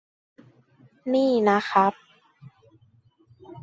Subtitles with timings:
[1.13, 1.93] นี้นะครับ